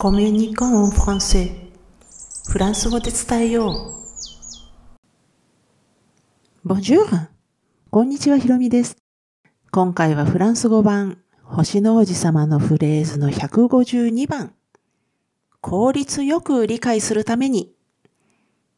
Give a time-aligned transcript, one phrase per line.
[0.00, 1.50] コミュニコンフランセ
[2.48, 3.96] フランス語で伝えよ
[6.64, 6.68] う。
[6.68, 7.26] Bonjour!
[7.90, 8.96] こんにちは、ひろみです。
[9.72, 14.54] 今回はフランス語版、星の王子様のフレーズの152番。
[15.60, 17.74] 効率よく理解するために、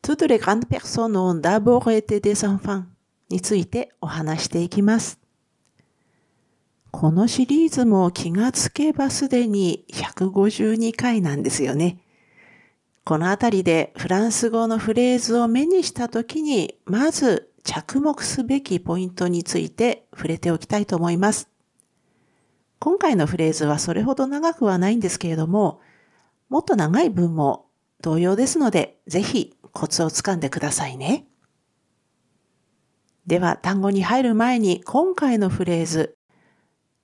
[0.00, 2.84] toutes les grandes personnes ont d'abord été des enfants
[3.28, 5.19] についてお話していきます。
[6.90, 11.98] このシリーズも気がつけばすでに152回なんですよね。
[13.04, 21.48] このあたりでフランス語のフレーズを目にしたときに、まず着目すべきポイントについて触れておきたいと思います。
[22.78, 25.80] 今回のフレーズはそれほど長くはないんですけれども、
[26.48, 27.66] もっと長い文も
[28.00, 31.26] 同様ですので、ぜひコツをつかんでくださいね。
[33.26, 36.16] では単語に入る前に今回のフレーズ、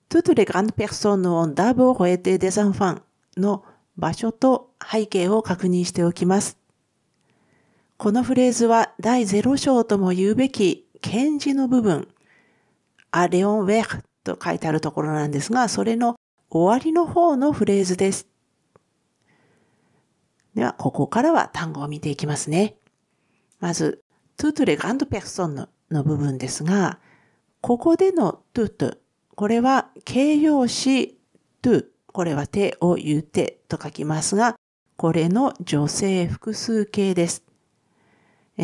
[0.09, 3.01] toutes les grandes personnes ont d'abord été des enfants
[3.37, 3.65] の
[3.96, 6.59] 場所と背景を確認しておきます。
[7.96, 12.09] このフレーズは第0章とも言うべき検事の部分、
[13.10, 16.16] アレオンウェルと書いてあるところなんですが、それの
[16.51, 18.29] 終わりの方のフレーズです。
[20.54, 22.77] では、ここからは単語を見ていきますね。
[23.60, 24.02] まず、
[24.38, 26.99] toutes les grandes personnes の部分ですが、
[27.60, 28.99] ここでの toutes
[29.37, 31.18] これは形容詞
[31.62, 34.56] to、これは手を言うてと書きますが、
[34.96, 37.45] これの女性複数形です。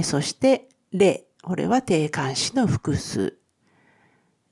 [0.02, 3.36] そして、レ、これは定冠詞の複数。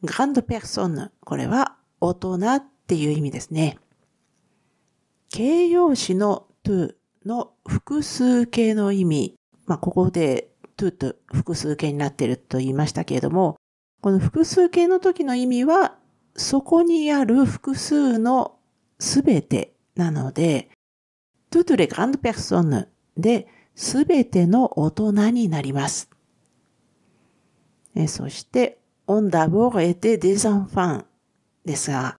[0.02, 3.78] グランドペルソンこれは大人っていう意味ですね。
[5.30, 9.34] 形容詞の to の複数形の意味。
[9.64, 13.56] まあ、ここで to と複数形になっていると言いましたけれども、
[14.02, 15.96] この複数形の時の意味は
[16.36, 18.56] そこにある複数の
[18.98, 20.70] すべてなので、
[21.50, 26.10] toutes les grandes personnes で、すべての大人になります。
[28.06, 31.04] そして、on d'abord été des enfants
[31.64, 32.16] ですが、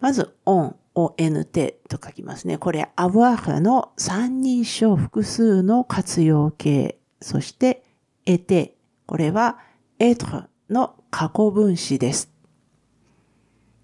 [0.00, 2.56] まず on, ont と書きますね。
[2.56, 6.98] これ avoir の三人称複数の活用形。
[7.20, 7.84] そして、
[8.26, 8.76] été
[9.06, 9.58] これは
[9.98, 12.30] être の過去分詞です。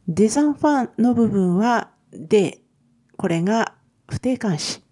[0.09, 2.61] デザンファンの部分は、で、
[3.17, 3.75] これが
[4.09, 4.83] 不定冠詞。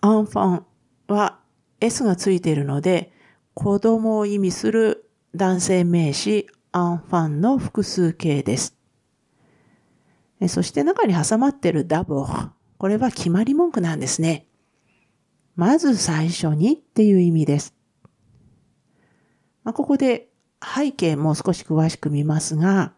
[0.00, 0.66] アンファン
[1.08, 1.40] は
[1.80, 3.12] S がついているので、
[3.54, 8.76] 子供を意味する男性名詞アンファンの複数形です。
[10.46, 12.50] そして中に挟まっているダボー。
[12.78, 14.46] これは決まり文句なんですね。
[15.56, 17.74] まず最初にっていう意味です。
[19.64, 20.28] まあ、ここで
[20.64, 22.94] 背景も少し詳しく見ますが、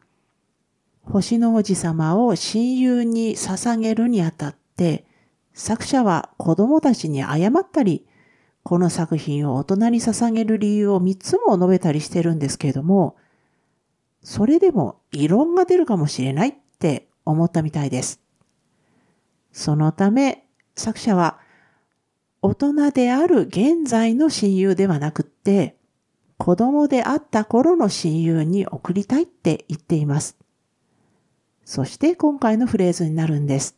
[1.05, 5.05] 星の王子様を親友に捧げるにあたって、
[5.53, 8.07] 作者は子供たちに謝ったり、
[8.63, 13.17] この作品を大人に捧げる理由を3つも述べたりしてるんですけれども、
[14.23, 18.21] それでも異論が出るかもしれないって思ったみたいです。
[19.53, 20.45] そのため、
[20.77, 21.39] 作者は
[22.43, 25.77] 大人である現在の親友ではなくって、
[26.39, 30.40] 子供であった頃の親友に送りたいって言っています。
[31.71, 33.77] そして今回のフレーズになるんです。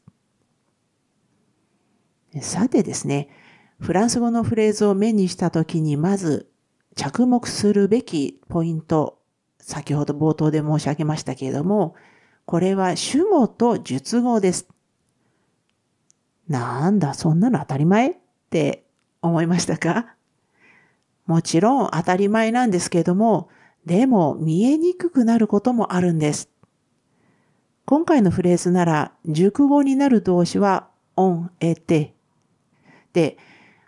[2.40, 3.28] さてですね、
[3.82, 6.48] フランス語のフレーズを目にしたときにまず
[6.96, 9.18] 着目するべきポイント、
[9.58, 11.94] 先ほど冒頭で申し上げましたけれども、
[12.46, 14.66] これは主語と述語です。
[16.48, 18.16] なんだ、そんなの当たり前っ
[18.48, 18.86] て
[19.20, 20.16] 思いましたか？
[21.26, 23.50] もちろん当たり前なんですけれども、
[23.84, 26.48] でも見えにくくなることもあるんです。
[27.92, 32.14] 今回のフレーズなら、熟語になる動詞は、on, et
[33.12, 33.36] で、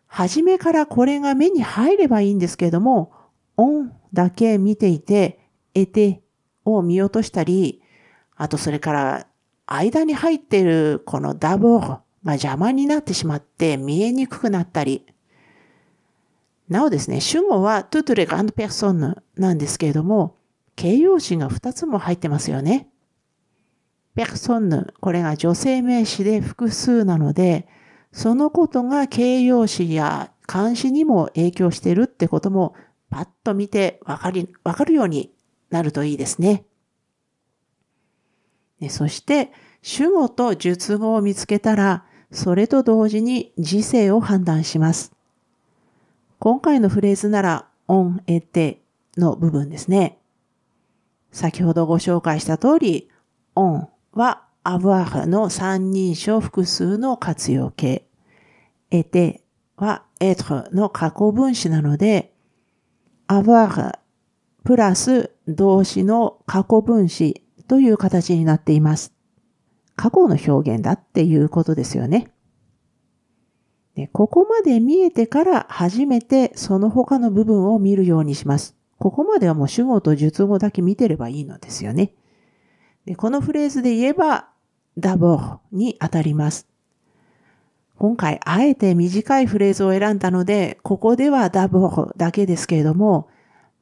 [0.06, 3.12] 初めからこれが目に入ればいいんですけれども、
[3.56, 5.38] on だけ見ていて、
[5.74, 6.20] et
[6.66, 7.80] を見落としたり、
[8.36, 9.26] あとそれから
[9.64, 15.06] 間に入っているこのダボーが邪魔になってしまって見えにくくなったり、
[16.68, 20.36] なおですね、主語は toutes les grandes personnes なんですけれども、
[20.76, 22.90] 形容詞が2つも入ってますよね。
[24.14, 27.66] ペクソンヌ、これが女性名詞で複数なので、
[28.12, 32.74] そのことが形容詞や漢詞にも影響しているってことも
[33.10, 35.32] パッと見てわかり、わかるように
[35.70, 36.64] なるといいですね。
[38.88, 39.50] そして、
[39.82, 45.12] 主語と述語を見つけたら、それと同時に時世を判断します。
[46.38, 48.82] 今回のフレーズなら、on, et
[49.16, 50.18] の部分ですね。
[51.32, 53.08] 先ほどご紹介した通り、
[53.56, 58.06] on は avoir の三人称複数の活用形。
[58.90, 59.40] été
[59.76, 62.32] は être の過去分詞なので、
[63.28, 63.98] avoir
[64.64, 69.12] プラス動詞の過去分詞という形になっています。
[69.96, 72.30] 過去の表現だっていうことですよね。
[73.94, 78.76] でここまで見えてから初めてその他の部分を見るようにします。
[78.98, 82.14] ここまではもう主語と述語だけ見てればいいのですよね。
[83.06, 84.48] でこのフレーズで言えば、
[84.96, 86.66] ダボーに当たります。
[87.98, 93.28] 今回、あえて短いフレーズを選んだので、ここではダボーだけですけれども、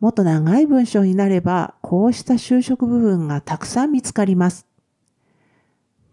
[0.00, 4.66] もっと長い文章になれば、こうした修飾部分がたくさん見つかります。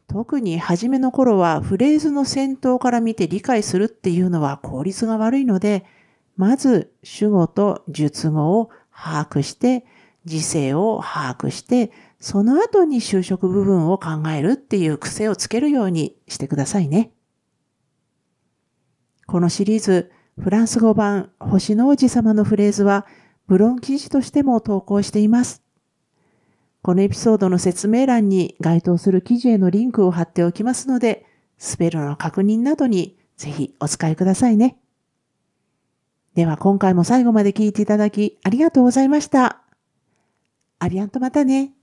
[0.07, 5.85] 特に初めの頃はフレーズの先頭から見て理解するっていうのは効率が悪いので、
[6.35, 9.85] まず主語と述語を把握して、
[10.25, 17.12] 時勢を把握して、その後に就職部分を考えるっていう癖をつけるようにしてくださいね。
[19.25, 23.06] このシリーズ、フランス語版星の王子様のフレーズは、
[23.48, 25.63] ブロン記事としても投稿しています。
[26.81, 31.25] このエピソードの説明欄に該当する記事へのリンクを貼っておきますので、
[31.57, 34.77] スペルの確認などにぜひお使いくださいね。
[36.36, 39.69] では今回も最後まで聞いていただきありがとうございました。
[40.79, 41.73] アリアンとまたね。